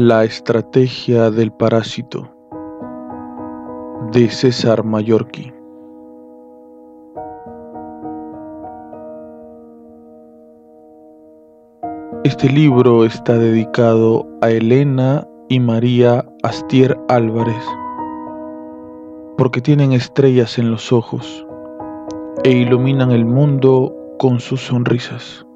[0.00, 2.30] La estrategia del parásito
[4.12, 5.52] de César Mallorquí.
[12.22, 17.64] Este libro está dedicado a Elena y María Astier Álvarez,
[19.36, 21.44] porque tienen estrellas en los ojos
[22.44, 25.47] e iluminan el mundo con sus sonrisas.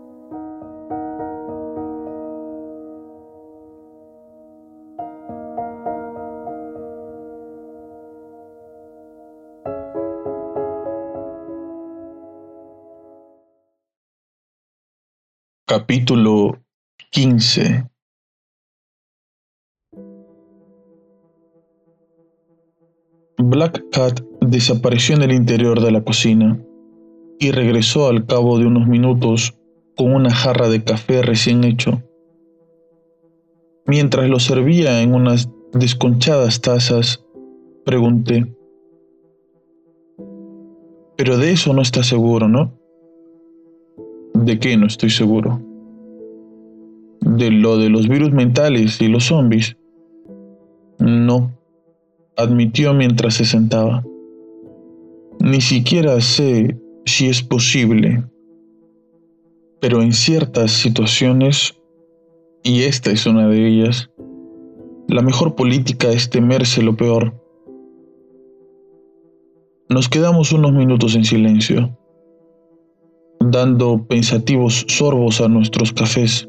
[15.83, 16.63] Capítulo
[17.11, 17.91] 15
[23.39, 26.57] Black Cat desapareció en el interior de la cocina
[27.41, 29.59] y regresó al cabo de unos minutos
[29.97, 32.01] con una jarra de café recién hecho.
[33.85, 37.25] Mientras lo servía en unas desconchadas tazas,
[37.85, 38.55] pregunté,
[41.17, 42.73] pero de eso no está seguro, ¿no?
[44.35, 45.72] ¿De qué no estoy seguro?
[47.23, 49.77] ¿De lo de los virus mentales y los zombies?
[50.99, 51.57] No,
[52.37, 54.05] admitió mientras se sentaba.
[55.41, 58.25] Ni siquiera sé si es posible,
[59.81, 61.75] pero en ciertas situaciones,
[62.63, 64.11] y esta es una de ellas,
[65.09, 67.35] la mejor política es temerse lo peor.
[69.89, 71.97] Nos quedamos unos minutos en silencio
[73.51, 76.49] dando pensativos sorbos a nuestros cafés.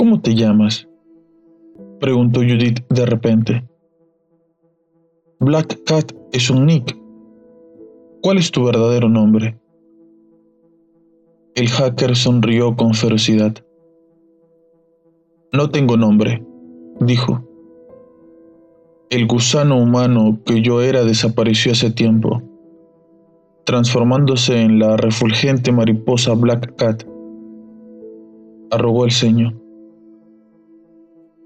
[0.00, 0.88] ¿Cómo te llamas?
[2.00, 3.68] preguntó Judith de repente.
[5.38, 6.98] Black Cat es un nick.
[8.22, 9.60] ¿Cuál es tu verdadero nombre?
[11.54, 13.62] El hacker sonrió con ferocidad.
[15.52, 16.46] No tengo nombre,
[17.00, 17.44] dijo.
[19.10, 22.42] El gusano humano que yo era desapareció hace tiempo
[23.64, 27.04] transformándose en la refulgente mariposa Black Cat.
[28.70, 29.59] Arrugó el ceño.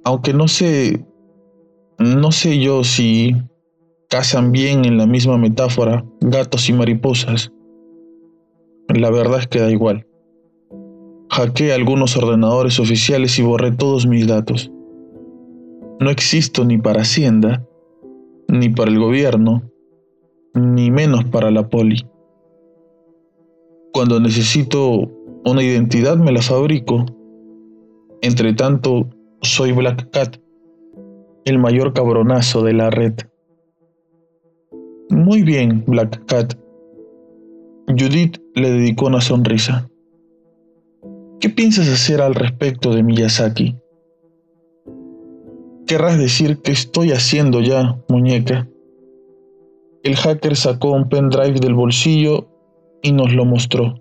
[0.05, 1.05] Aunque no sé,
[1.99, 3.35] no sé yo si
[4.09, 7.53] casan bien en la misma metáfora gatos y mariposas.
[8.89, 10.07] La verdad es que da igual.
[11.31, 14.71] Hackeé algunos ordenadores oficiales y borré todos mis datos.
[16.01, 17.67] No existo ni para Hacienda,
[18.49, 19.63] ni para el gobierno,
[20.55, 22.07] ni menos para la poli.
[23.93, 25.11] Cuando necesito
[25.45, 27.05] una identidad me la fabrico.
[28.23, 29.09] Entre tanto,
[29.45, 30.39] soy Black Cat,
[31.45, 33.15] el mayor cabronazo de la red.
[35.11, 36.55] Muy bien, Black Cat.
[37.89, 39.89] Judith le dedicó una sonrisa.
[41.41, 43.77] ¿Qué piensas hacer al respecto de Miyazaki?
[45.87, 48.67] Querrás decir que estoy haciendo ya, muñeca.
[50.03, 52.49] El hacker sacó un pendrive del bolsillo
[53.03, 54.01] y nos lo mostró.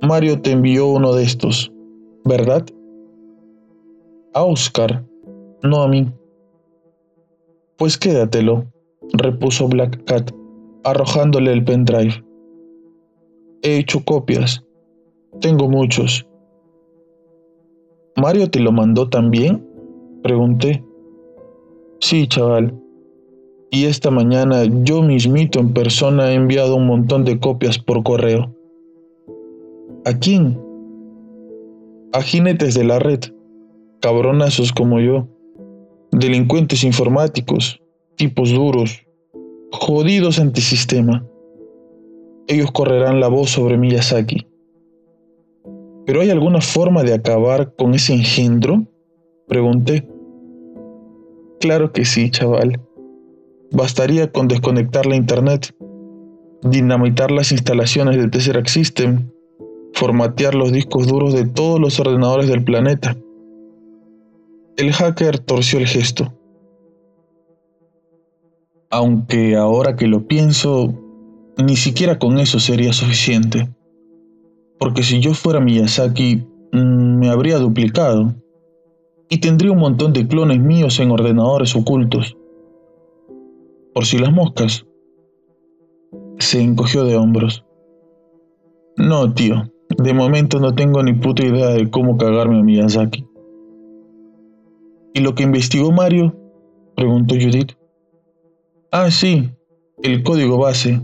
[0.00, 1.72] Mario te envió uno de estos,
[2.24, 2.64] ¿verdad?
[4.34, 5.04] A Oscar,
[5.62, 6.10] no a mí.
[7.76, 8.64] Pues quédatelo,
[9.12, 10.30] repuso Black Cat,
[10.84, 12.24] arrojándole el pendrive.
[13.62, 14.64] He hecho copias.
[15.40, 16.26] Tengo muchos.
[18.16, 19.66] ¿Mario te lo mandó también?
[20.22, 20.84] Pregunté.
[22.00, 22.82] Sí, chaval
[23.74, 28.54] y esta mañana yo mismito en persona he enviado un montón de copias por correo.
[30.04, 30.60] ¿A quién?
[32.12, 33.20] A jinetes de la red,
[34.02, 35.28] cabronazos como yo,
[36.10, 37.80] delincuentes informáticos,
[38.16, 39.06] tipos duros,
[39.70, 41.24] jodidos antisistema.
[42.48, 44.46] Ellos correrán la voz sobre Miyazaki.
[46.04, 48.82] ¿Pero hay alguna forma de acabar con ese engendro?
[49.46, 50.06] Pregunté.
[51.60, 52.80] Claro que sí, chaval.
[53.70, 55.74] Bastaría con desconectar la Internet,
[56.62, 59.30] dinamitar las instalaciones de Tesseract System,
[59.94, 63.16] formatear los discos duros de todos los ordenadores del planeta.
[64.76, 66.32] El hacker torció el gesto.
[68.90, 70.94] Aunque ahora que lo pienso,
[71.58, 73.68] ni siquiera con eso sería suficiente.
[74.78, 78.34] Porque si yo fuera Miyazaki, mm, me habría duplicado.
[79.28, 82.36] Y tendría un montón de clones míos en ordenadores ocultos
[83.94, 84.86] por si las moscas.
[86.38, 87.64] Se encogió de hombros.
[88.96, 93.26] No, tío, de momento no tengo ni puta idea de cómo cagarme a Miyazaki.
[95.14, 96.34] ¿Y lo que investigó Mario?
[96.96, 97.72] preguntó Judith.
[98.90, 99.50] Ah, sí,
[100.02, 101.00] el código base.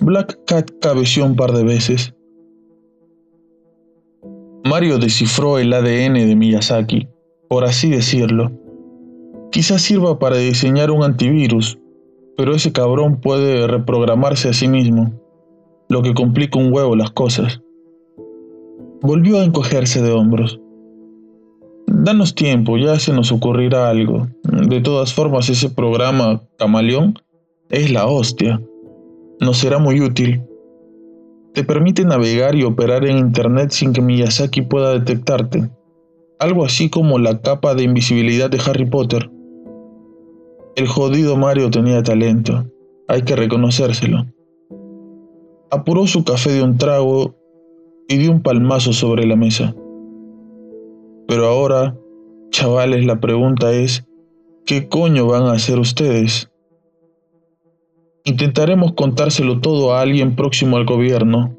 [0.00, 2.14] Black Cat cabeció un par de veces.
[4.64, 7.08] Mario descifró el ADN de Miyazaki,
[7.48, 8.50] por así decirlo.
[9.52, 11.78] Quizás sirva para diseñar un antivirus,
[12.36, 15.12] pero ese cabrón puede reprogramarse a sí mismo,
[15.88, 17.62] lo que complica un huevo las cosas.
[19.00, 20.60] Volvió a encogerse de hombros.
[21.86, 24.28] Danos tiempo, ya se nos ocurrirá algo.
[24.42, 27.18] De todas formas, ese programa Camaleón
[27.70, 28.60] es la hostia.
[29.40, 30.42] Nos será muy útil.
[31.54, 35.70] Te permite navegar y operar en Internet sin que Miyazaki pueda detectarte.
[36.38, 39.30] Algo así como la capa de invisibilidad de Harry Potter.
[40.74, 42.66] El jodido Mario tenía talento,
[43.08, 44.26] hay que reconocérselo.
[45.70, 47.34] Apuró su café de un trago
[48.08, 49.74] y dio un palmazo sobre la mesa.
[51.28, 51.96] Pero ahora,
[52.50, 54.06] chavales, la pregunta es,
[54.64, 56.50] ¿qué coño van a hacer ustedes?
[58.24, 61.56] Intentaremos contárselo todo a alguien próximo al gobierno,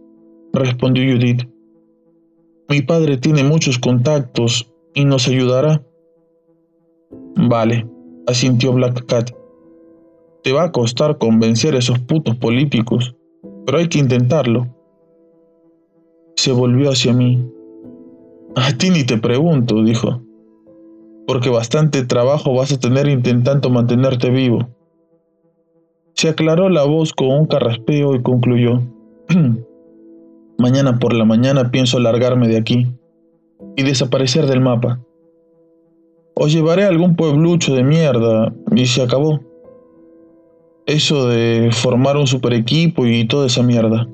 [0.54, 1.48] respondió Judith.
[2.70, 5.82] Mi padre tiene muchos contactos y nos ayudará.
[7.38, 7.88] Vale,
[8.26, 9.32] asintió Black Cat.
[10.44, 13.16] Te va a costar convencer a esos putos políticos,
[13.66, 14.68] pero hay que intentarlo.
[16.36, 17.50] Se volvió hacia mí.
[18.60, 20.24] A ti ni te pregunto, dijo,
[21.28, 24.68] porque bastante trabajo vas a tener intentando mantenerte vivo.
[26.16, 28.82] Se aclaró la voz con un carraspeo y concluyó.
[30.58, 32.88] Mañana por la mañana pienso largarme de aquí
[33.76, 35.02] y desaparecer del mapa.
[36.34, 39.40] Os llevaré a algún pueblucho de mierda y se acabó.
[40.88, 44.08] Eso de formar un super equipo y toda esa mierda.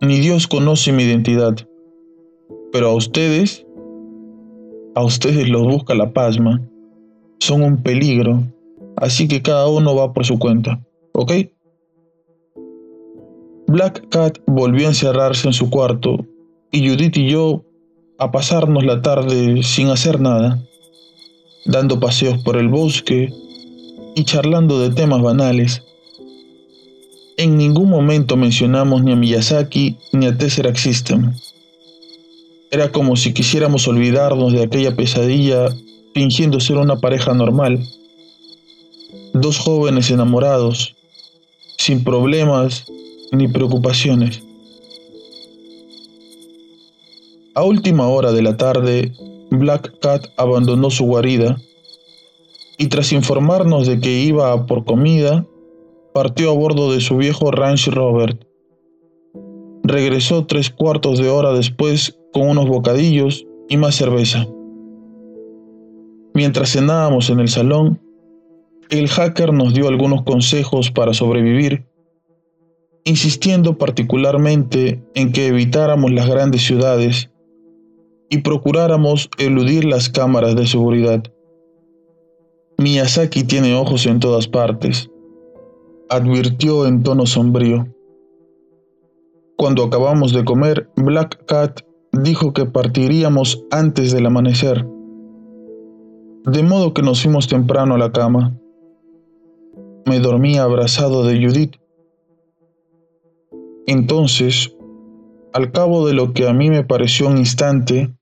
[0.00, 1.68] Ni Dios conoce mi identidad.
[2.72, 3.66] Pero a ustedes,
[4.94, 6.60] a ustedes los busca la pasma.
[7.38, 8.42] Son un peligro.
[8.96, 10.80] Así que cada uno va por su cuenta.
[11.12, 11.32] ¿Ok?
[13.66, 16.26] Black Cat volvió a encerrarse en su cuarto
[16.70, 17.64] y Judith y yo
[18.18, 20.62] a pasarnos la tarde sin hacer nada
[21.64, 23.32] dando paseos por el bosque
[24.14, 25.82] y charlando de temas banales.
[27.36, 31.32] En ningún momento mencionamos ni a Miyazaki ni a Tesseract System.
[32.72, 35.68] Era como si quisiéramos olvidarnos de aquella pesadilla
[36.14, 37.78] fingiendo ser una pareja normal.
[39.34, 40.96] Dos jóvenes enamorados,
[41.76, 42.86] sin problemas
[43.30, 44.42] ni preocupaciones.
[47.54, 49.12] A última hora de la tarde
[49.50, 51.60] Black Cat abandonó su guarida
[52.78, 55.44] y tras informarnos de que iba por comida,
[56.14, 58.46] partió a bordo de su viejo Ranch Robert.
[59.82, 64.46] Regresó tres cuartos de hora después con unos bocadillos y más cerveza.
[66.34, 68.00] Mientras cenábamos en el salón,
[68.90, 71.86] el hacker nos dio algunos consejos para sobrevivir,
[73.04, 77.30] insistiendo particularmente en que evitáramos las grandes ciudades
[78.30, 81.22] y procuráramos eludir las cámaras de seguridad.
[82.78, 85.10] Miyazaki tiene ojos en todas partes,
[86.08, 87.86] advirtió en tono sombrío.
[89.56, 91.82] Cuando acabamos de comer, Black Cat
[92.12, 94.86] dijo que partiríamos antes del amanecer,
[96.44, 98.58] de modo que nos fuimos temprano a la cama.
[100.04, 101.76] Me dormí abrazado de Judith.
[103.86, 104.74] Entonces,
[105.52, 108.14] al cabo de lo que a mí me pareció un instante,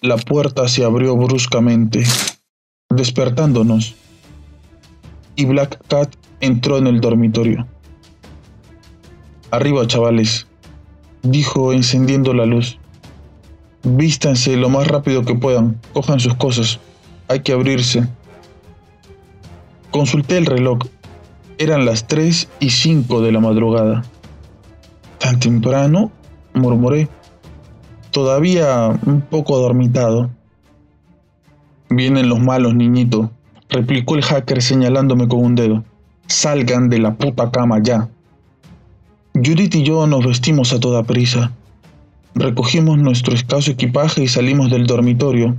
[0.00, 2.04] la puerta se abrió bruscamente,
[2.90, 3.94] despertándonos,
[5.36, 7.66] y Black Cat entró en el dormitorio.
[9.50, 10.46] Arriba, chavales,
[11.22, 12.78] dijo encendiendo la luz.
[13.82, 16.78] Vístanse lo más rápido que puedan, cojan sus cosas,
[17.28, 18.06] hay que abrirse.
[19.90, 20.78] Consulté el reloj,
[21.58, 24.04] eran las 3 y 5 de la madrugada.
[25.18, 26.10] ¿Tan temprano?
[26.54, 27.08] murmuré
[28.10, 30.30] todavía un poco adormitado.
[31.88, 33.30] Vienen los malos, niñito,
[33.68, 35.84] replicó el hacker señalándome con un dedo.
[36.26, 38.08] Salgan de la puta cama ya.
[39.44, 41.50] Judith y yo nos vestimos a toda prisa.
[42.36, 45.56] Recogimos nuestro escaso equipaje y salimos del dormitorio.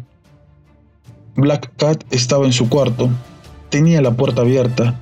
[1.36, 3.10] Black Cat estaba en su cuarto.
[3.70, 5.02] Tenía la puerta abierta,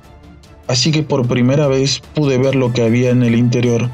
[0.66, 3.88] así que por primera vez pude ver lo que había en el interior.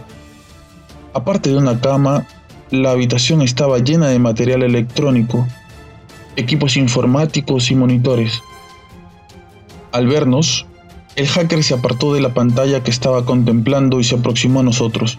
[1.12, 2.26] Aparte de una cama,
[2.70, 5.46] la habitación estaba llena de material electrónico,
[6.36, 8.40] equipos informáticos y monitores.
[9.92, 10.67] Al vernos,
[11.18, 15.18] el hacker se apartó de la pantalla que estaba contemplando y se aproximó a nosotros.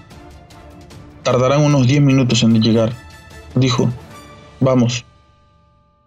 [1.24, 2.94] Tardarán unos 10 minutos en llegar,
[3.54, 3.92] dijo.
[4.62, 5.04] Vamos.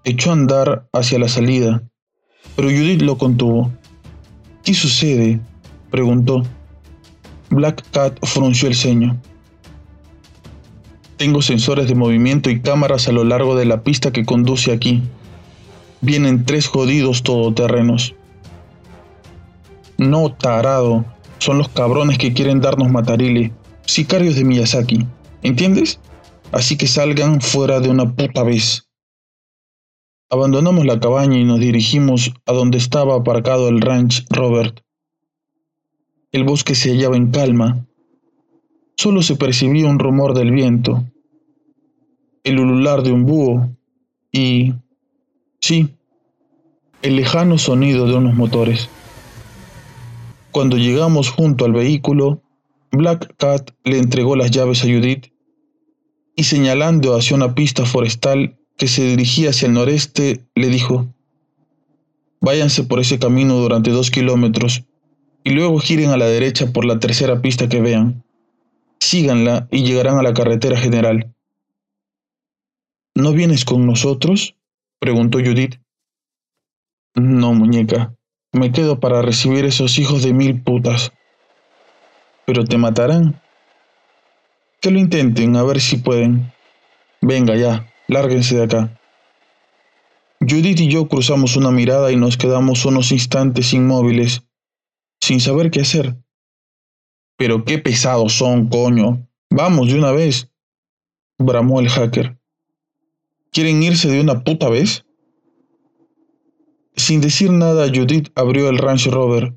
[0.04, 1.82] Echó a andar hacia la salida,
[2.56, 3.70] pero Judith lo contuvo.
[4.64, 5.40] ¿Qué sucede?
[5.90, 6.42] preguntó.
[7.50, 9.20] Black Cat frunció el ceño.
[11.18, 15.02] Tengo sensores de movimiento y cámaras a lo largo de la pista que conduce aquí.
[16.00, 18.14] Vienen tres jodidos todoterrenos.
[20.02, 21.04] No, tarado.
[21.38, 23.52] Son los cabrones que quieren darnos matarile.
[23.86, 25.06] Sicarios de Miyazaki.
[25.42, 26.00] ¿Entiendes?
[26.50, 28.88] Así que salgan fuera de una puta vez.
[30.28, 34.80] Abandonamos la cabaña y nos dirigimos a donde estaba aparcado el ranch Robert.
[36.32, 37.86] El bosque se hallaba en calma.
[38.96, 41.04] Solo se percibía un rumor del viento,
[42.44, 43.70] el ulular de un búho
[44.30, 44.74] y,
[45.60, 45.94] sí,
[47.02, 48.88] el lejano sonido de unos motores.
[50.52, 52.42] Cuando llegamos junto al vehículo,
[52.90, 55.32] Black Cat le entregó las llaves a Judith
[56.36, 61.06] y señalando hacia una pista forestal que se dirigía hacia el noreste, le dijo,
[62.42, 64.84] Váyanse por ese camino durante dos kilómetros
[65.42, 68.22] y luego giren a la derecha por la tercera pista que vean.
[69.00, 71.34] Síganla y llegarán a la carretera general.
[73.14, 74.54] ¿No vienes con nosotros?
[74.98, 75.80] preguntó Judith.
[77.14, 78.14] No, muñeca,
[78.52, 81.12] me quedo para recibir esos hijos de mil putas.
[82.46, 83.40] Pero te matarán.
[84.80, 86.52] Que lo intenten, a ver si pueden.
[87.20, 89.00] Venga ya, lárguense de acá.
[90.40, 94.42] Judith y yo cruzamos una mirada y nos quedamos unos instantes inmóviles,
[95.20, 96.16] sin saber qué hacer.
[97.36, 99.28] Pero qué pesados son, coño.
[99.50, 100.50] Vamos de una vez.
[101.38, 102.38] bramó el hacker.
[103.52, 105.04] ¿Quieren irse de una puta vez?
[106.96, 109.54] Sin decir nada, Judith abrió el Range Rover,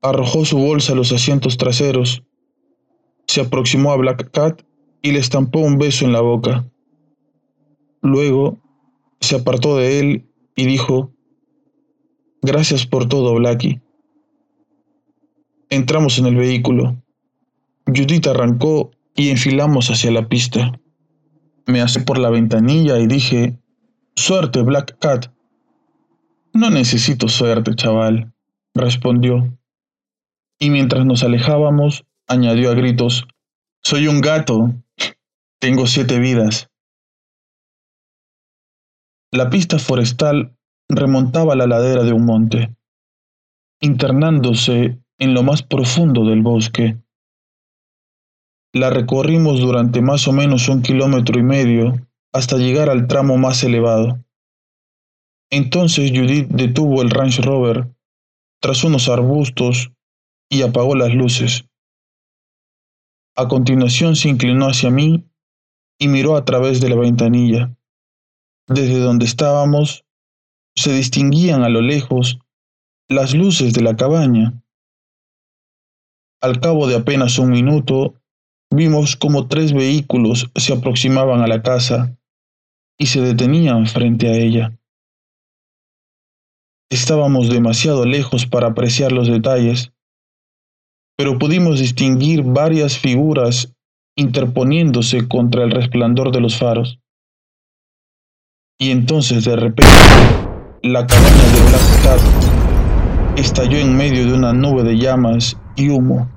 [0.00, 2.22] arrojó su bolsa a los asientos traseros,
[3.26, 4.62] se aproximó a Black Cat
[5.02, 6.66] y le estampó un beso en la boca.
[8.00, 8.58] Luego
[9.20, 10.26] se apartó de él
[10.56, 11.10] y dijo,
[12.42, 13.80] Gracias por todo, Blackie.
[15.70, 16.96] Entramos en el vehículo.
[17.86, 20.78] Judith arrancó y enfilamos hacia la pista.
[21.66, 23.58] Me asé por la ventanilla y dije,
[24.14, 25.33] Suerte, Black Cat.
[26.54, 28.32] No necesito suerte, chaval,
[28.76, 29.58] respondió.
[30.60, 33.26] Y mientras nos alejábamos, añadió a gritos,
[33.82, 34.72] Soy un gato.
[35.60, 36.70] Tengo siete vidas.
[39.32, 40.56] La pista forestal
[40.88, 42.76] remontaba la ladera de un monte,
[43.80, 46.98] internándose en lo más profundo del bosque.
[48.72, 53.64] La recorrimos durante más o menos un kilómetro y medio hasta llegar al tramo más
[53.64, 54.24] elevado.
[55.50, 57.94] Entonces Judith detuvo el Range Rover
[58.60, 59.92] tras unos arbustos
[60.48, 61.66] y apagó las luces.
[63.36, 65.24] A continuación se inclinó hacia mí
[65.98, 67.76] y miró a través de la ventanilla.
[68.68, 70.04] Desde donde estábamos
[70.76, 72.38] se distinguían a lo lejos
[73.08, 74.62] las luces de la cabaña.
[76.40, 78.14] Al cabo de apenas un minuto,
[78.70, 82.16] vimos como tres vehículos se aproximaban a la casa
[82.98, 84.78] y se detenían frente a ella.
[86.94, 89.90] Estábamos demasiado lejos para apreciar los detalles,
[91.18, 93.74] pero pudimos distinguir varias figuras
[94.16, 97.00] interponiéndose contra el resplandor de los faros.
[98.78, 99.92] Y entonces de repente
[100.84, 106.30] la cabaña de Black Cat estalló en medio de una nube de llamas y humo,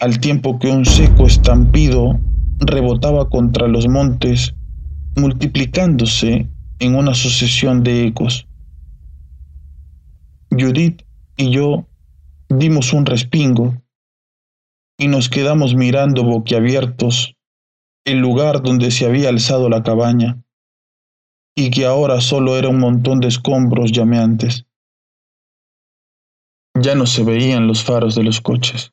[0.00, 2.18] al tiempo que un seco estampido
[2.60, 4.54] rebotaba contra los montes,
[5.16, 8.48] multiplicándose en una sucesión de ecos.
[10.58, 11.02] Judith
[11.36, 11.86] y yo
[12.50, 13.74] dimos un respingo
[14.98, 17.36] y nos quedamos mirando boquiabiertos
[18.04, 20.44] el lugar donde se había alzado la cabaña
[21.56, 24.66] y que ahora solo era un montón de escombros llameantes.
[26.78, 28.92] Ya no se veían los faros de los coches.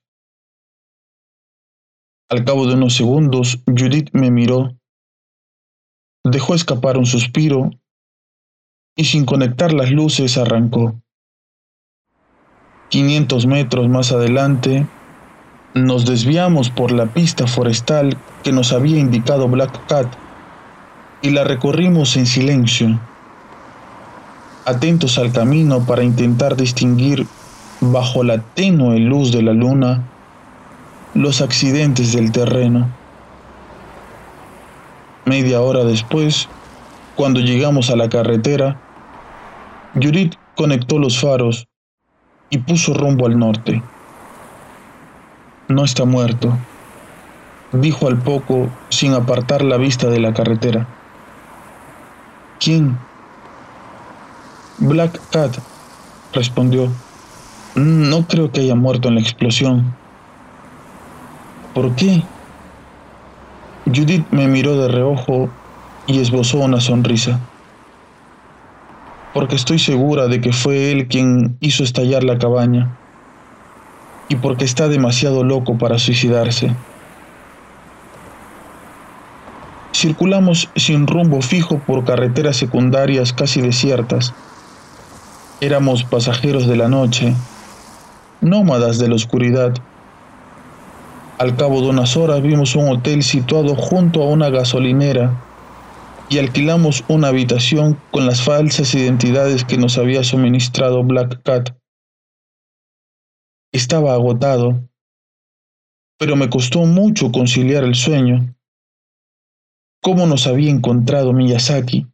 [2.30, 4.78] Al cabo de unos segundos, Judith me miró,
[6.24, 7.72] dejó escapar un suspiro
[8.96, 11.02] y sin conectar las luces arrancó.
[12.90, 14.86] 500 metros más adelante,
[15.76, 20.08] nos desviamos por la pista forestal que nos había indicado Black Cat
[21.22, 23.00] y la recorrimos en silencio,
[24.66, 27.28] atentos al camino para intentar distinguir
[27.80, 30.04] bajo la tenue luz de la luna
[31.14, 32.88] los accidentes del terreno.
[35.26, 36.50] Media hora después,
[37.16, 38.80] cuando llegamos a la carretera,
[39.94, 41.69] Judith conectó los faros
[42.50, 43.84] y puso rumbo al norte.
[45.68, 46.58] No está muerto,
[47.72, 50.88] dijo al poco sin apartar la vista de la carretera.
[52.60, 52.98] ¿Quién?
[54.80, 55.58] Black Cat,
[56.34, 56.92] respondió.
[57.76, 59.94] No creo que haya muerto en la explosión.
[61.74, 62.24] ¿Por qué?
[63.86, 65.50] Judith me miró de reojo
[66.08, 67.40] y esbozó una sonrisa.
[69.34, 72.98] Porque estoy segura de que fue él quien hizo estallar la cabaña
[74.30, 76.76] y porque está demasiado loco para suicidarse.
[79.94, 84.34] Circulamos sin rumbo fijo por carreteras secundarias casi desiertas.
[85.62, 87.36] Éramos pasajeros de la noche,
[88.40, 89.74] nómadas de la oscuridad.
[91.38, 95.32] Al cabo de unas horas vimos un hotel situado junto a una gasolinera
[96.30, 101.76] y alquilamos una habitación con las falsas identidades que nos había suministrado Black Cat.
[103.72, 104.88] Estaba agotado,
[106.20, 108.56] pero me costó mucho conciliar el sueño.
[110.02, 112.06] ¿Cómo nos había encontrado Miyazaki?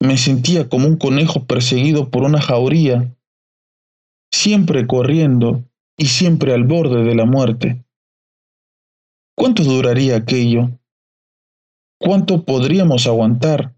[0.00, 3.16] Me sentía como un conejo perseguido por una jauría,
[4.30, 5.64] siempre corriendo
[5.96, 7.82] y siempre al borde de la muerte.
[9.34, 10.70] ¿Cuánto duraría aquello?
[12.04, 13.74] ¿Cuánto podríamos aguantar?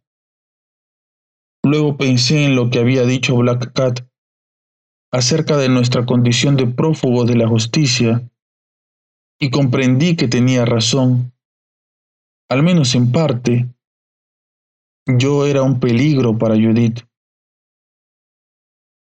[1.62, 4.00] Luego pensé en lo que había dicho Black Cat
[5.12, 8.28] acerca de nuestra condición de prófugo de la justicia
[9.38, 11.34] y comprendí que tenía razón,
[12.50, 13.72] al menos en parte.
[15.06, 17.02] Yo era un peligro para Judith.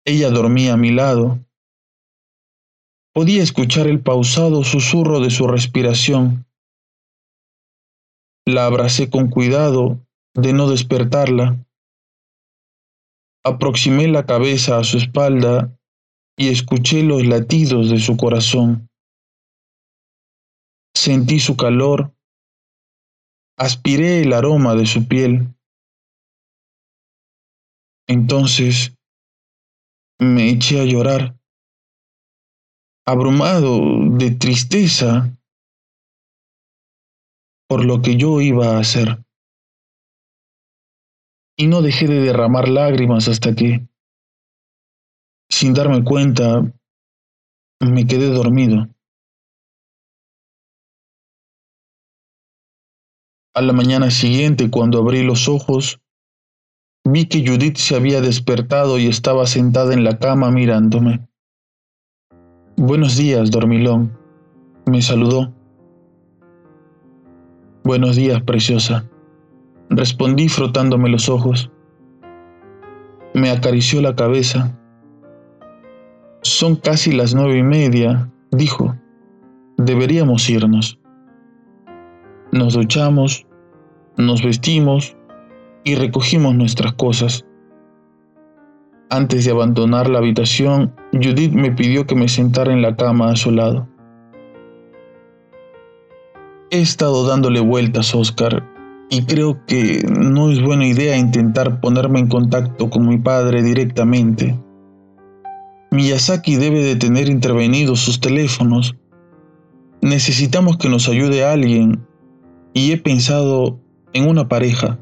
[0.08, 1.38] Ella dormía a mi lado.
[3.14, 6.48] Podía escuchar el pausado susurro de su respiración.
[8.46, 11.66] La abracé con cuidado de no despertarla.
[13.46, 15.78] Aproximé la cabeza a su espalda
[16.38, 18.90] y escuché los latidos de su corazón.
[20.94, 22.14] Sentí su calor,
[23.58, 25.56] aspiré el aroma de su piel.
[28.08, 28.94] Entonces
[30.20, 31.38] me eché a llorar,
[33.06, 33.80] abrumado
[34.18, 35.34] de tristeza
[37.74, 39.26] por lo que yo iba a hacer.
[41.58, 43.88] Y no dejé de derramar lágrimas hasta que,
[45.50, 46.72] sin darme cuenta,
[47.80, 48.88] me quedé dormido.
[53.56, 56.00] A la mañana siguiente, cuando abrí los ojos,
[57.04, 61.28] vi que Judith se había despertado y estaba sentada en la cama mirándome.
[62.78, 64.16] Buenos días, dormilón,
[64.86, 65.63] me saludó.
[67.84, 69.06] Buenos días, preciosa,
[69.90, 71.72] respondí frotándome los ojos.
[73.34, 74.78] Me acarició la cabeza
[76.44, 78.96] son casi las nueve y media, dijo.
[79.78, 81.00] Deberíamos irnos.
[82.52, 83.48] Nos duchamos,
[84.18, 85.16] nos vestimos
[85.86, 87.46] y recogimos nuestras cosas.
[89.10, 93.36] Antes de abandonar la habitación, Judith me pidió que me sentara en la cama a
[93.36, 93.88] su lado.
[96.74, 98.68] He estado dándole vueltas, Oscar,
[99.12, 104.60] y creo que no es buena idea intentar ponerme en contacto con mi padre directamente.
[105.92, 108.96] Miyazaki debe de tener intervenidos sus teléfonos.
[110.02, 112.08] Necesitamos que nos ayude alguien
[112.74, 113.80] y he pensado
[114.14, 114.98] en una pareja,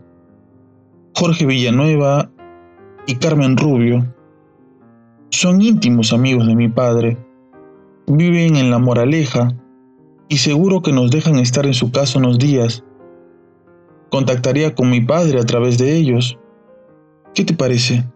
[1.16, 2.30] Jorge Villanueva
[3.08, 4.14] y Carmen Rubio.
[5.30, 7.18] Son íntimos amigos de mi padre,
[8.08, 9.56] viven en La Moraleja
[10.32, 12.86] y seguro que nos dejan estar en su casa unos días.
[14.10, 16.40] Contactaría con mi padre a través de ellos.
[17.36, 18.08] ¿Qué te parece?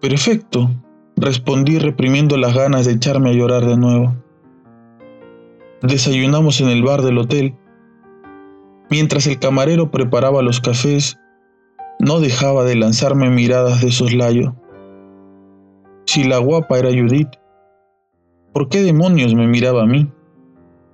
[0.00, 0.72] Perfecto,
[1.14, 4.16] respondí reprimiendo las ganas de echarme a llorar de nuevo.
[5.82, 7.54] Desayunamos en el bar del hotel.
[8.90, 11.16] Mientras el camarero preparaba los cafés,
[12.00, 14.56] no dejaba de lanzarme miradas de soslayo.
[16.06, 17.30] Si la guapa era Judith,
[18.52, 20.10] ¿por qué demonios me miraba a mí?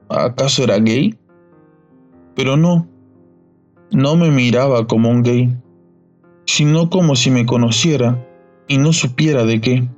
[0.09, 1.19] ¿Acaso era gay?
[2.35, 2.89] Pero no,
[3.91, 5.55] no me miraba como un gay,
[6.47, 8.27] sino como si me conociera
[8.69, 9.89] y no supiera de qué.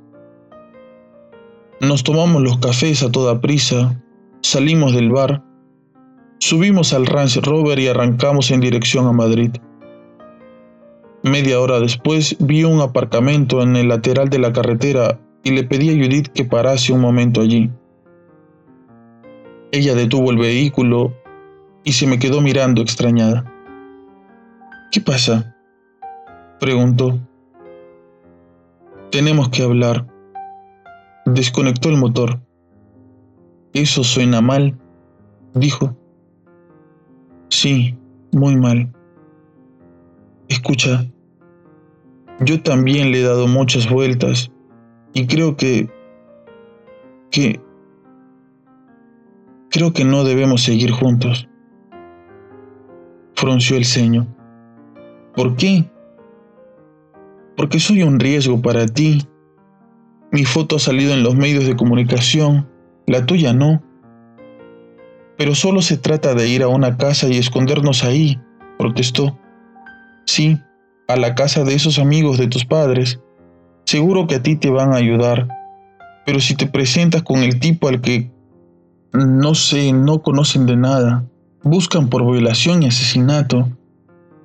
[1.79, 4.01] Nos tomamos los cafés a toda prisa,
[4.41, 5.43] salimos del bar,
[6.39, 9.51] subimos al Ranch Rover y arrancamos en dirección a Madrid.
[11.23, 15.89] Media hora después vi un aparcamiento en el lateral de la carretera y le pedí
[15.89, 17.69] a Judith que parase un momento allí.
[19.71, 21.13] Ella detuvo el vehículo
[21.83, 23.45] y se me quedó mirando extrañada.
[24.91, 25.55] ¿Qué pasa?
[26.59, 27.17] preguntó.
[29.09, 30.05] Tenemos que hablar,
[31.25, 32.39] Desconectó el motor.
[33.73, 34.77] Eso suena mal,
[35.53, 35.95] dijo.
[37.49, 37.95] Sí,
[38.31, 38.91] muy mal.
[40.47, 41.05] Escucha,
[42.39, 44.51] yo también le he dado muchas vueltas
[45.13, 45.89] y creo que...
[47.29, 47.61] que...
[49.71, 51.47] Creo que no debemos seguir juntos.
[53.35, 54.27] Frunció el ceño.
[55.33, 55.89] ¿Por qué?
[57.55, 59.25] Porque soy un riesgo para ti.
[60.29, 62.69] Mi foto ha salido en los medios de comunicación,
[63.07, 63.81] la tuya no.
[65.37, 68.41] Pero solo se trata de ir a una casa y escondernos ahí,
[68.77, 69.39] protestó.
[70.25, 70.59] Sí,
[71.07, 73.21] a la casa de esos amigos de tus padres.
[73.85, 75.47] Seguro que a ti te van a ayudar.
[76.25, 78.31] Pero si te presentas con el tipo al que,
[79.13, 81.25] no sé, no conocen de nada,
[81.63, 83.67] buscan por violación y asesinato,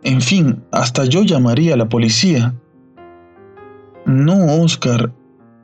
[0.06, 2.54] en fin, hasta yo llamaría a la policía.
[4.04, 5.12] No, Oscar,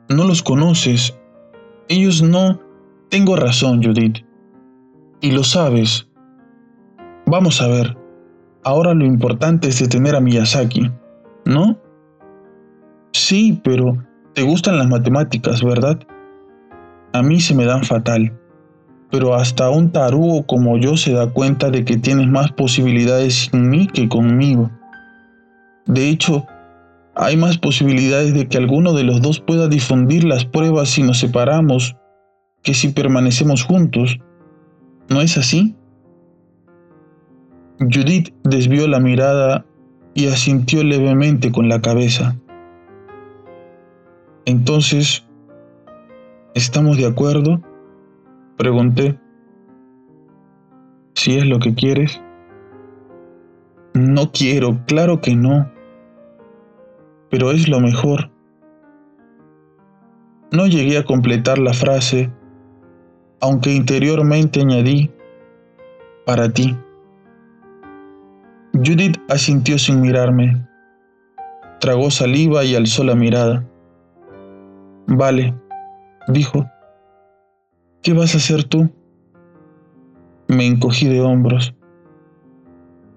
[0.09, 1.17] no los conoces.
[1.87, 2.59] Ellos no...
[3.09, 4.17] Tengo razón, Judith.
[5.21, 6.09] Y lo sabes.
[7.25, 7.97] Vamos a ver.
[8.65, 10.91] Ahora lo importante es detener a Miyazaki,
[11.45, 11.77] ¿no?
[13.13, 15.99] Sí, pero te gustan las matemáticas, ¿verdad?
[17.13, 18.37] A mí se me dan fatal.
[19.13, 23.69] Pero hasta un tarugo como yo se da cuenta de que tienes más posibilidades sin
[23.69, 24.71] mí que conmigo.
[25.85, 26.47] De hecho,
[27.13, 31.19] hay más posibilidades de que alguno de los dos pueda difundir las pruebas si nos
[31.19, 31.95] separamos
[32.63, 34.17] que si permanecemos juntos.
[35.09, 35.75] ¿No es así?
[37.77, 39.63] Judith desvió la mirada
[40.15, 42.35] y asintió levemente con la cabeza.
[44.45, 45.23] Entonces,
[46.55, 47.61] ¿estamos de acuerdo?
[48.57, 49.19] Pregunté.
[51.15, 52.21] Si es lo que quieres.
[53.93, 55.71] No quiero, claro que no.
[57.29, 58.29] Pero es lo mejor.
[60.51, 62.31] No llegué a completar la frase,
[63.41, 65.11] aunque interiormente añadí,
[66.25, 66.77] para ti.
[68.73, 70.67] Judith asintió sin mirarme.
[71.79, 73.63] Tragó saliva y alzó la mirada.
[75.07, 75.53] Vale,
[76.27, 76.65] dijo.
[78.03, 78.89] ¿Qué vas a hacer tú?
[80.49, 81.73] Me encogí de hombros.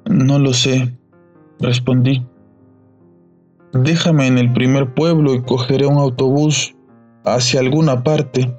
[0.09, 0.97] No lo sé,
[1.59, 2.25] respondí.
[3.73, 6.77] Déjame en el primer pueblo y cogeré un autobús
[7.25, 8.57] hacia alguna parte.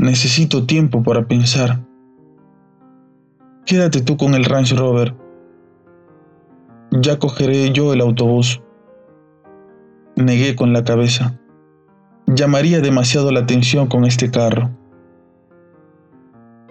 [0.00, 1.86] Necesito tiempo para pensar.
[3.66, 5.14] Quédate tú con el Range Rover.
[6.90, 8.60] Ya cogeré yo el autobús.
[10.16, 11.38] Negué con la cabeza.
[12.26, 14.70] Llamaría demasiado la atención con este carro.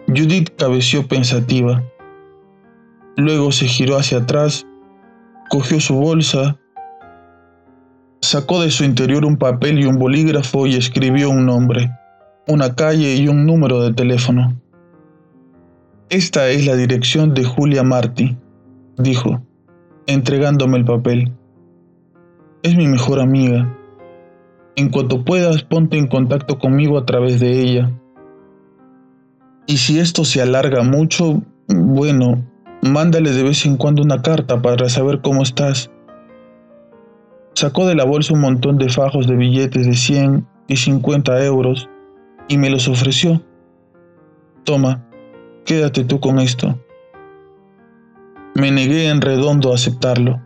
[0.07, 1.83] Judith cabeció pensativa.
[3.15, 4.65] Luego se giró hacia atrás,
[5.49, 6.57] cogió su bolsa,
[8.21, 11.91] sacó de su interior un papel y un bolígrafo y escribió un nombre,
[12.47, 14.61] una calle y un número de teléfono.
[16.09, 18.37] Esta es la dirección de Julia Martí,
[18.97, 19.41] dijo
[20.07, 21.33] entregándome el papel.
[22.63, 23.77] Es mi mejor amiga.
[24.75, 27.91] En cuanto puedas, ponte en contacto conmigo a través de ella.
[29.67, 32.41] Y si esto se alarga mucho, bueno,
[32.81, 35.91] mándale de vez en cuando una carta para saber cómo estás.
[37.53, 41.89] Sacó de la bolsa un montón de fajos de billetes de 100 y 50 euros
[42.47, 43.43] y me los ofreció.
[44.63, 45.05] Toma,
[45.65, 46.79] quédate tú con esto.
[48.55, 50.41] Me negué en redondo a aceptarlo,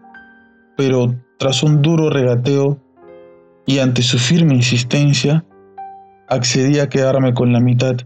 [0.75, 2.79] pero tras un duro regateo
[3.67, 5.45] y ante su firme insistencia,
[6.27, 7.97] accedí a quedarme con la mitad.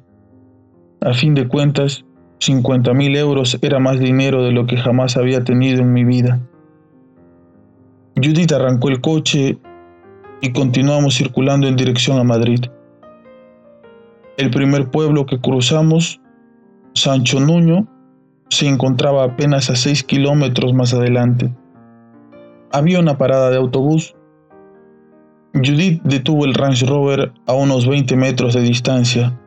[1.06, 2.04] A fin de cuentas,
[2.40, 6.42] 50 mil euros era más dinero de lo que jamás había tenido en mi vida.
[8.16, 9.60] Judith arrancó el coche
[10.42, 12.60] y continuamos circulando en dirección a Madrid.
[14.38, 16.22] El primer pueblo que cruzamos,
[16.96, 17.88] Sancho Nuño,
[18.50, 21.56] se encontraba apenas a seis kilómetros más adelante.
[22.72, 24.16] Había una parada de autobús.
[25.54, 29.40] Judith detuvo el Range Rover a unos 20 metros de distancia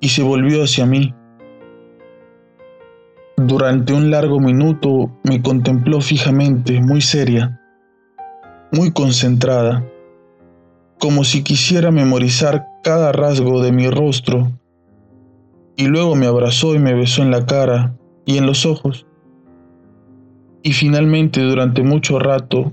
[0.00, 1.14] y se volvió hacia mí.
[3.36, 7.60] Durante un largo minuto me contempló fijamente, muy seria,
[8.72, 9.86] muy concentrada,
[10.98, 14.52] como si quisiera memorizar cada rasgo de mi rostro,
[15.76, 19.06] y luego me abrazó y me besó en la cara y en los ojos,
[20.62, 22.72] y finalmente durante mucho rato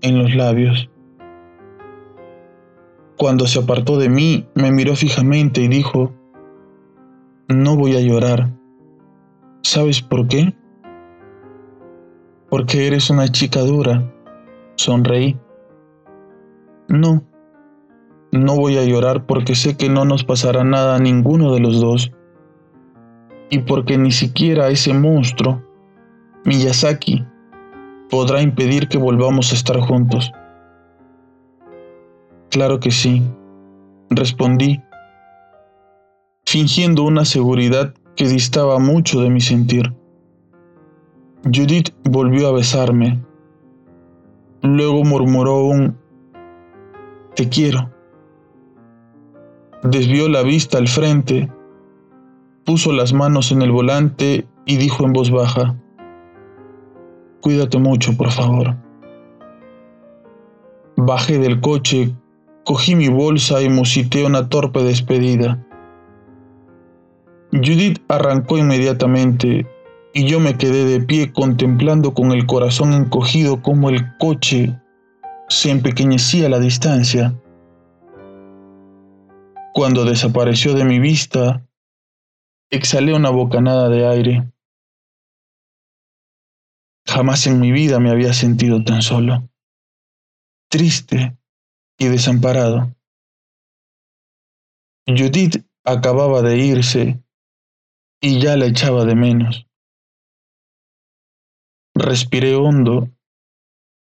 [0.00, 0.88] en los labios.
[3.18, 6.12] Cuando se apartó de mí, me miró fijamente y dijo,
[7.48, 8.50] no voy a llorar.
[9.62, 10.54] ¿Sabes por qué?
[12.48, 14.12] Porque eres una chica dura.
[14.76, 15.38] Sonreí.
[16.88, 17.22] No,
[18.32, 21.80] no voy a llorar porque sé que no nos pasará nada a ninguno de los
[21.80, 22.12] dos
[23.50, 25.62] y porque ni siquiera ese monstruo,
[26.44, 27.24] Miyazaki,
[28.10, 30.32] podrá impedir que volvamos a estar juntos.
[32.50, 33.22] Claro que sí,
[34.10, 34.80] respondí,
[36.46, 39.92] fingiendo una seguridad que distaba mucho de mi sentir.
[41.44, 43.20] Judith volvió a besarme.
[44.62, 45.98] Luego murmuró un
[47.34, 47.90] Te quiero.
[49.82, 51.50] Desvió la vista al frente,
[52.64, 55.76] puso las manos en el volante y dijo en voz baja,
[57.40, 58.76] Cuídate mucho, por favor.
[60.96, 62.14] Bajé del coche,
[62.64, 65.65] cogí mi bolsa y musité una torpe despedida.
[67.64, 69.66] Judith arrancó inmediatamente
[70.12, 74.78] y yo me quedé de pie contemplando con el corazón encogido cómo el coche
[75.48, 77.34] se empequeñecía a la distancia.
[79.72, 81.66] Cuando desapareció de mi vista,
[82.70, 84.52] exhalé una bocanada de aire.
[87.06, 89.48] Jamás en mi vida me había sentido tan solo,
[90.68, 91.36] triste
[91.98, 92.94] y desamparado.
[95.06, 97.22] Judith acababa de irse
[98.20, 99.66] y ya la echaba de menos.
[101.94, 103.08] Respiré hondo,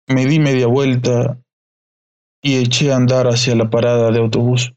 [0.08, 1.38] me di media vuelta
[2.42, 4.74] y eché a andar hacia la parada de autobús.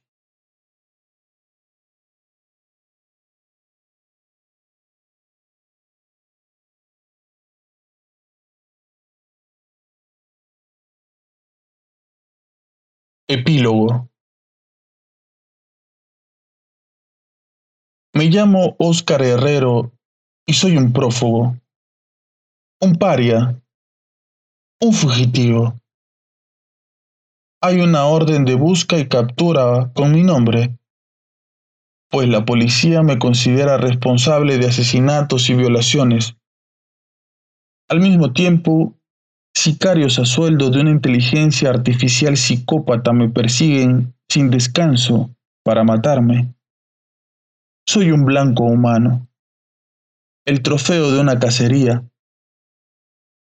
[13.28, 14.11] Epílogo
[18.14, 19.92] Me llamo Óscar Herrero
[20.46, 21.58] y soy un prófugo,
[22.82, 23.62] un paria,
[24.82, 25.80] un fugitivo.
[27.62, 30.78] Hay una orden de busca y captura con mi nombre,
[32.10, 36.36] pues la policía me considera responsable de asesinatos y violaciones.
[37.88, 38.96] Al mismo tiempo,
[39.54, 45.30] Sicarios a sueldo de una inteligencia artificial psicópata me persiguen sin descanso
[45.64, 46.54] para matarme.
[47.88, 49.28] Soy un blanco humano,
[50.46, 52.04] el trofeo de una cacería.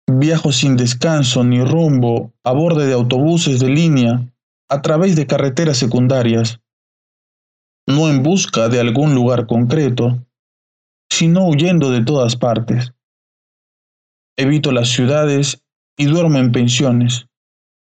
[0.08, 4.32] Viajo sin descanso ni rumbo a borde de autobuses de línea
[4.70, 6.62] a través de carreteras secundarias,
[7.88, 10.26] no en busca de algún lugar concreto,
[11.12, 12.94] sino huyendo de todas partes.
[14.38, 15.64] Evito las ciudades
[15.98, 17.28] y duermo en pensiones,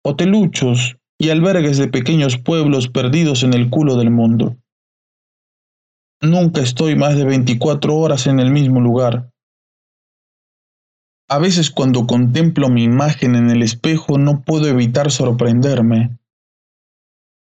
[0.04, 4.56] hoteluchos y albergues de pequeños pueblos perdidos en el culo del mundo.
[6.22, 9.32] Nunca estoy más de 24 horas en el mismo lugar.
[11.30, 16.18] A veces cuando contemplo mi imagen en el espejo no puedo evitar sorprenderme.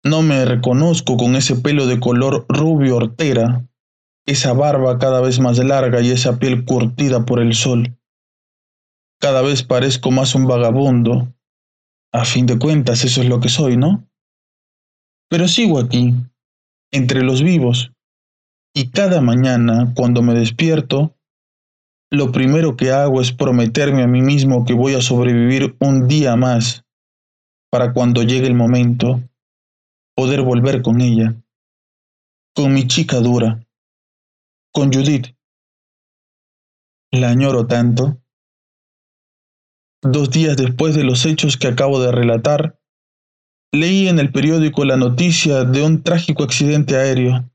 [0.04, 3.66] No me reconozco con ese pelo de color rubio hortera,
[4.26, 7.96] esa barba cada vez más larga y esa piel curtida por el sol.
[9.18, 11.32] Cada vez parezco más un vagabundo.
[12.12, 14.06] A fin de cuentas, eso es lo que soy, ¿no?
[15.30, 16.14] Pero sigo aquí,
[16.92, 17.95] entre los vivos,
[18.76, 21.16] y cada mañana, cuando me despierto,
[22.10, 26.36] lo primero que hago es prometerme a mí mismo que voy a sobrevivir un día
[26.36, 26.84] más,
[27.70, 29.22] para cuando llegue el momento,
[30.14, 31.34] poder volver con ella,
[32.54, 33.66] con mi chica dura,
[34.74, 35.34] con Judith.
[37.12, 38.20] La añoro tanto.
[40.02, 42.78] Dos días después de los hechos que acabo de relatar,
[43.72, 47.50] leí en el periódico la noticia de un trágico accidente aéreo.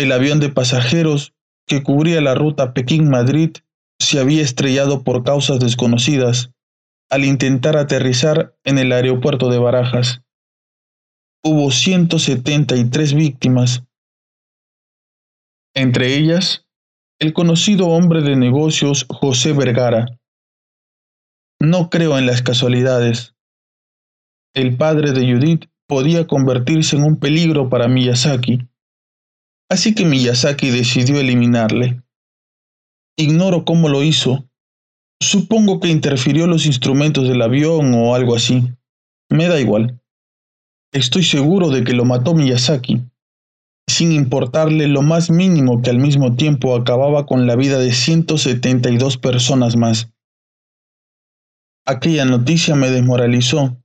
[0.00, 1.34] El avión de pasajeros
[1.66, 3.50] que cubría la ruta Pekín-Madrid
[3.98, 6.52] se había estrellado por causas desconocidas
[7.10, 10.22] al intentar aterrizar en el aeropuerto de Barajas.
[11.44, 13.82] Hubo 173 víctimas,
[15.74, 16.66] entre ellas
[17.18, 20.18] el conocido hombre de negocios José Vergara,
[21.60, 23.34] no creo en las casualidades.
[24.54, 28.69] El padre de Judith podía convertirse en un peligro para Miyazaki,
[29.70, 32.02] así que Miyazaki decidió eliminarle.
[33.16, 34.44] Ignoro cómo lo hizo.
[35.22, 38.72] Supongo que interfirió los instrumentos del avión o algo así.
[39.30, 40.00] Me da igual.
[40.92, 43.00] Estoy seguro de que lo mató Miyazaki,
[43.88, 49.18] sin importarle lo más mínimo que al mismo tiempo acababa con la vida de 172
[49.18, 50.10] personas más.
[51.86, 53.76] Aquella noticia me desmoralizó.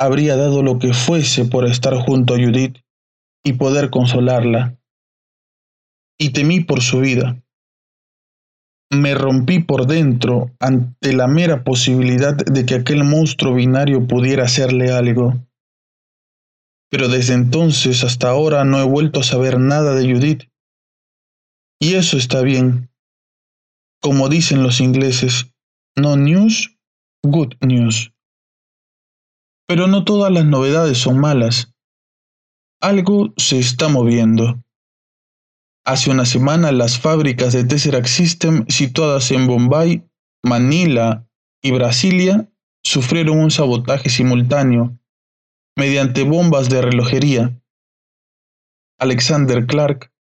[0.00, 2.78] Habría dado lo que fuese por estar junto a Judith
[3.48, 4.78] y poder consolarla.
[6.20, 7.42] Y temí por su vida.
[8.90, 14.92] Me rompí por dentro ante la mera posibilidad de que aquel monstruo binario pudiera hacerle
[14.92, 15.46] algo.
[16.90, 20.50] Pero desde entonces hasta ahora no he vuelto a saber nada de Judith.
[21.80, 22.90] Y eso está bien.
[24.02, 25.54] Como dicen los ingleses,
[25.96, 26.76] no news,
[27.22, 28.12] good news.
[29.66, 31.72] Pero no todas las novedades son malas.
[32.80, 34.62] Algo se está moviendo.
[35.84, 40.08] Hace una semana las fábricas de Tesseract System situadas en Bombay,
[40.44, 41.26] Manila
[41.60, 42.48] y Brasilia
[42.84, 44.96] sufrieron un sabotaje simultáneo
[45.76, 47.60] mediante bombas de relojería.
[49.00, 50.12] Alexander Clark,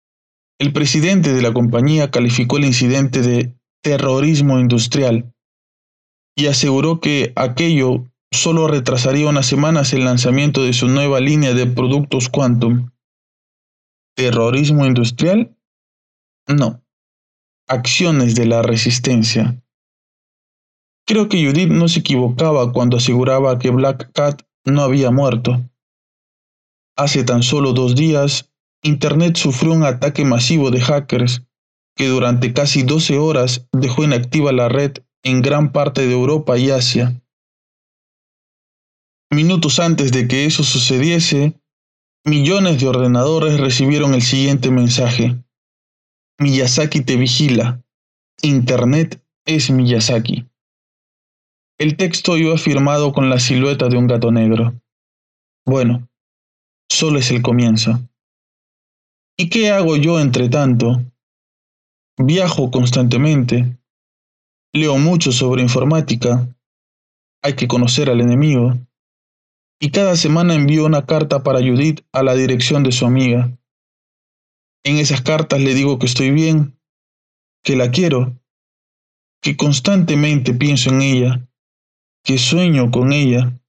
[0.59, 5.35] el presidente de la compañía, calificó el incidente de terrorismo industrial
[6.35, 11.66] y aseguró que aquello solo retrasaría unas semanas el lanzamiento de su nueva línea de
[11.66, 12.90] productos Quantum.
[14.14, 15.57] ¿Terrorismo industrial?
[16.46, 16.83] No.
[17.68, 19.61] Acciones de la resistencia.
[21.07, 25.68] Creo que Judith no se equivocaba cuando aseguraba que Black Cat no había muerto.
[26.96, 28.51] Hace tan solo dos días,
[28.83, 31.42] Internet sufrió un ataque masivo de hackers
[31.96, 36.70] que durante casi 12 horas dejó inactiva la red en gran parte de Europa y
[36.70, 37.20] Asia.
[39.31, 41.61] Minutos antes de que eso sucediese,
[42.25, 45.37] millones de ordenadores recibieron el siguiente mensaje.
[46.39, 47.83] Miyazaki te vigila.
[48.43, 50.47] Internet es Miyazaki.
[51.79, 54.81] El texto iba firmado con la silueta de un gato negro.
[55.67, 56.09] Bueno,
[56.89, 58.01] solo es el comienzo.
[59.37, 61.03] ¿Y qué hago yo entre tanto?
[62.17, 63.77] Viajo constantemente.
[64.73, 66.49] Leo mucho sobre informática.
[67.43, 68.75] Hay que conocer al enemigo.
[69.79, 73.57] Y cada semana envío una carta para Judith a la dirección de su amiga.
[74.85, 76.79] En esas cartas le digo que estoy bien,
[77.62, 78.41] que la quiero,
[79.43, 81.49] que constantemente pienso en ella,
[82.25, 83.61] que sueño con ella,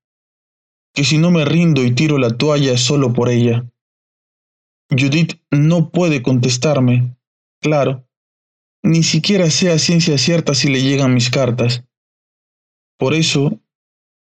[0.93, 3.69] que si no me rindo y tiro la toalla es solo por ella.
[4.89, 7.17] Judith no puede contestarme,
[7.61, 8.07] claro,
[8.83, 11.83] ni siquiera sé a ciencia cierta si le llegan mis cartas.
[12.97, 13.59] Por eso,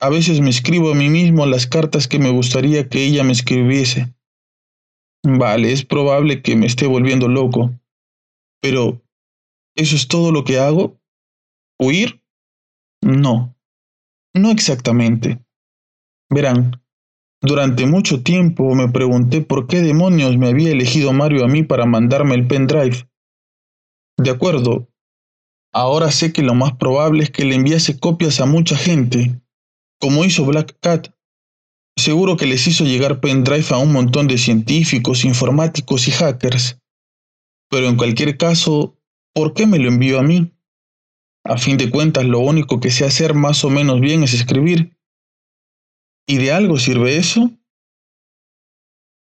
[0.01, 3.33] a veces me escribo a mí mismo las cartas que me gustaría que ella me
[3.33, 4.15] escribiese.
[5.23, 7.79] Vale, es probable que me esté volviendo loco,
[8.63, 9.03] pero
[9.77, 10.99] ¿eso es todo lo que hago?
[11.79, 12.23] ¿Huir?
[13.03, 13.55] No.
[14.35, 15.45] No exactamente.
[16.31, 16.81] Verán,
[17.43, 21.85] durante mucho tiempo me pregunté por qué demonios me había elegido Mario a mí para
[21.85, 23.09] mandarme el pendrive.
[24.17, 24.89] De acuerdo,
[25.75, 29.41] ahora sé que lo más probable es que le enviase copias a mucha gente,
[30.01, 31.15] como hizo Black Cat.
[31.97, 36.79] Seguro que les hizo llegar pendrive a un montón de científicos, informáticos y hackers.
[37.69, 38.97] Pero en cualquier caso,
[39.35, 40.53] ¿por qué me lo envió a mí?
[41.45, 44.97] A fin de cuentas, lo único que sé hacer más o menos bien es escribir.
[46.27, 47.51] ¿Y de algo sirve eso?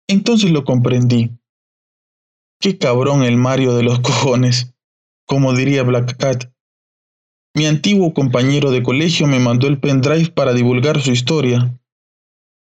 [0.07, 1.31] Entonces lo comprendí.
[2.59, 4.73] Qué cabrón el Mario de los cojones,
[5.25, 6.54] como diría Black Cat.
[7.55, 11.79] Mi antiguo compañero de colegio me mandó el pendrive para divulgar su historia,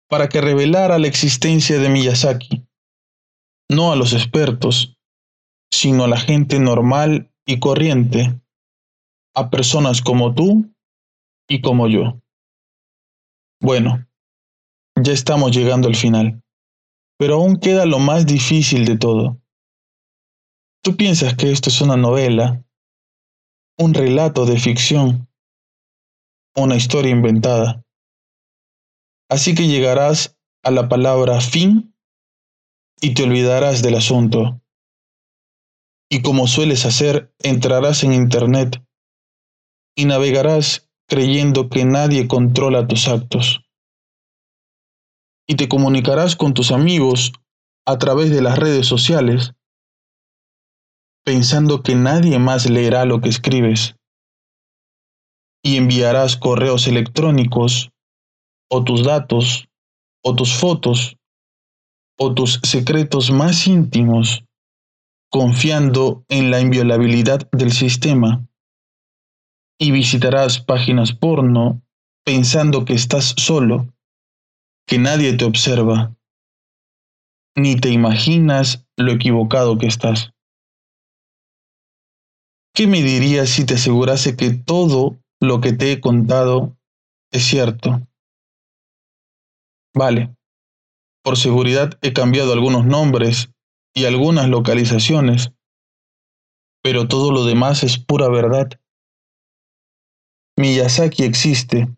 [0.09, 2.64] para que revelara la existencia de Miyazaki,
[3.69, 4.97] no a los expertos,
[5.73, 8.41] sino a la gente normal y corriente
[9.35, 10.73] a personas como tú
[11.49, 12.21] y como yo.
[13.61, 14.07] Bueno,
[14.95, 16.41] ya estamos llegando al final,
[17.19, 19.41] pero aún queda lo más difícil de todo.
[20.85, 22.64] Tú piensas que esto es una novela,
[23.79, 25.29] un relato de ficción,
[26.57, 27.85] una historia inventada.
[29.31, 31.95] Así que llegarás a la palabra fin
[33.01, 34.61] y te olvidarás del asunto.
[36.11, 38.83] Y como sueles hacer, entrarás en Internet
[39.95, 43.62] y navegarás creyendo que nadie controla tus actos.
[45.47, 47.33] Y te comunicarás con tus amigos
[47.87, 49.55] a través de las redes sociales,
[51.29, 53.97] pensando que nadie más leerá lo que escribes.
[55.62, 57.91] Y enviarás correos electrónicos,
[58.71, 59.69] o tus datos,
[60.25, 61.19] o tus fotos,
[62.19, 64.43] o tus secretos más íntimos,
[65.31, 68.49] confiando en la inviolabilidad del sistema
[69.79, 71.83] y visitarás páginas porno
[72.25, 73.93] pensando que estás solo,
[74.87, 76.17] que nadie te observa,
[77.55, 80.33] ni te imaginas lo equivocado que estás.
[82.79, 86.79] ¿Qué me dirías si te asegurase que todo lo que te he contado
[87.33, 88.07] es cierto?
[89.97, 90.37] Vale,
[91.24, 93.51] por seguridad he cambiado algunos nombres
[93.97, 95.51] y algunas localizaciones,
[96.81, 98.68] pero todo lo demás es pura verdad.
[100.57, 101.89] Miyazaki existe.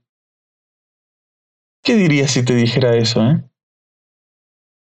[1.85, 3.45] ¿Qué dirías si te dijera eso, eh?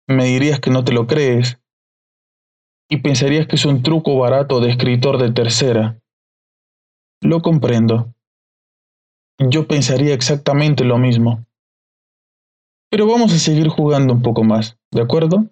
[0.08, 1.61] Me dirías que no te lo crees
[2.92, 5.98] y pensarías que es un truco barato de escritor de tercera.
[7.22, 8.14] Lo comprendo.
[9.40, 11.46] Yo pensaría exactamente lo mismo.
[12.92, 15.46] Pero vamos a seguir jugando un poco más, ¿de acuerdo?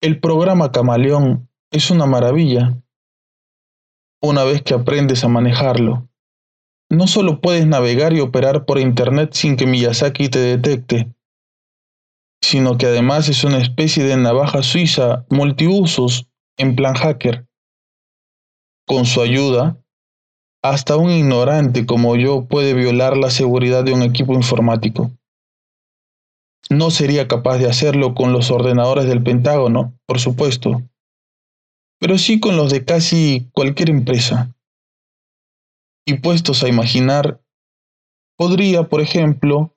[0.00, 2.82] El programa Camaleón es una maravilla.
[4.22, 6.08] Una vez que aprendes a manejarlo,
[6.90, 11.14] no solo puedes navegar y operar por Internet sin que Miyazaki te detecte,
[12.46, 17.48] sino que además es una especie de navaja suiza multiusos en plan hacker.
[18.86, 19.82] Con su ayuda,
[20.62, 25.10] hasta un ignorante como yo puede violar la seguridad de un equipo informático.
[26.70, 30.82] No sería capaz de hacerlo con los ordenadores del Pentágono, por supuesto,
[31.98, 34.54] pero sí con los de casi cualquier empresa.
[36.06, 37.42] Y puestos a imaginar,
[38.36, 39.75] podría, por ejemplo,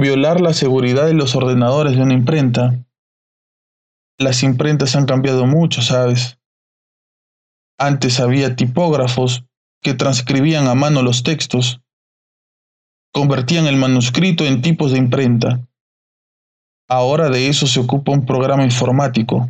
[0.00, 2.84] violar la seguridad de los ordenadores de una imprenta.
[4.18, 6.38] Las imprentas han cambiado mucho, ¿sabes?
[7.78, 9.44] Antes había tipógrafos
[9.82, 11.80] que transcribían a mano los textos,
[13.12, 15.60] convertían el manuscrito en tipos de imprenta.
[16.88, 19.48] Ahora de eso se ocupa un programa informático.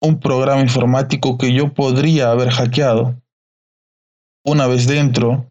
[0.00, 3.20] Un programa informático que yo podría haber hackeado.
[4.44, 5.50] Una vez dentro,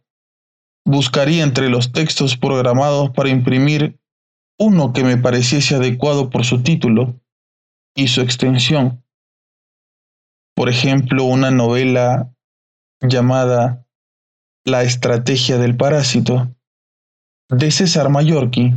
[0.86, 4.00] buscaría entre los textos programados para imprimir
[4.60, 7.20] uno que me pareciese adecuado por su título
[7.96, 9.04] y su extensión.
[10.56, 12.34] Por ejemplo, una novela
[13.02, 13.86] llamada
[14.66, 16.56] La estrategia del parásito
[17.50, 18.74] de César Mallorquí.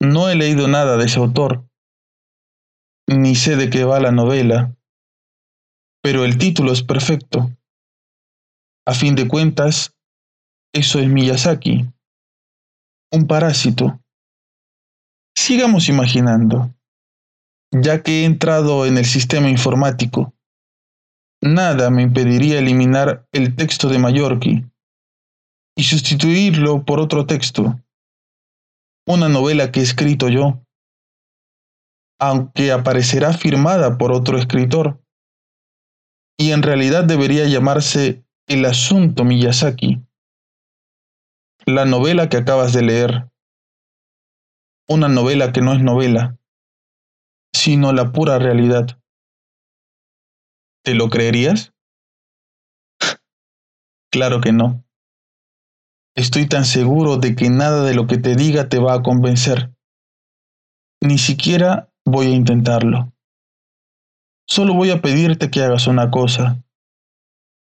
[0.00, 1.68] No he leído nada de ese autor,
[3.06, 4.74] ni sé de qué va la novela,
[6.02, 7.50] pero el título es perfecto.
[8.86, 9.93] A fin de cuentas,
[10.74, 11.86] eso es Miyazaki,
[13.12, 14.00] un parásito.
[15.36, 16.74] Sigamos imaginando,
[17.70, 20.34] ya que he entrado en el sistema informático,
[21.40, 24.64] nada me impediría eliminar el texto de Mallorquí
[25.76, 27.80] y sustituirlo por otro texto,
[29.06, 30.60] una novela que he escrito yo,
[32.18, 35.00] aunque aparecerá firmada por otro escritor,
[36.36, 40.02] y en realidad debería llamarse el asunto Miyazaki.
[41.66, 43.30] La novela que acabas de leer.
[44.88, 46.36] Una novela que no es novela,
[47.54, 49.00] sino la pura realidad.
[50.84, 51.72] ¿Te lo creerías?
[54.10, 54.84] claro que no.
[56.14, 59.74] Estoy tan seguro de que nada de lo que te diga te va a convencer.
[61.00, 63.12] Ni siquiera voy a intentarlo.
[64.46, 66.64] Solo voy a pedirte que hagas una cosa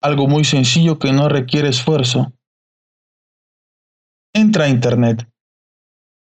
[0.04, 2.33] algo muy sencillo que no requiere esfuerzo.
[4.36, 5.30] Entra a Internet